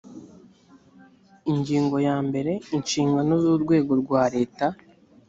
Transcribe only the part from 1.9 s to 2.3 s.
ya